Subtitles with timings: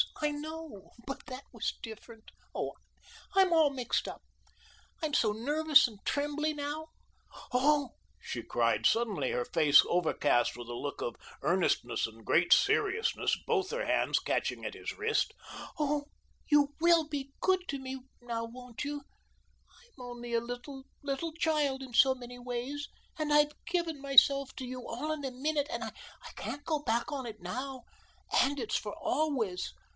[0.23, 2.73] "I know; but that was different oh,
[3.35, 4.23] I'm all mixed up.
[5.03, 6.87] I'm so nervous and trembly now.
[7.51, 13.35] Oh," she cried suddenly, her face overcast with a look of earnestness and great seriousness,
[13.47, 15.33] both her hands catching at his wrist,
[15.79, 16.05] "Oh,
[16.49, 19.03] you WILL be good to me, now, won't you?
[19.97, 22.87] I'm only a little, little child in so many ways,
[23.19, 25.91] and I've given myself to you, all in a minute, and I
[26.35, 27.83] can't go back of it now,
[28.43, 29.73] and it's for always.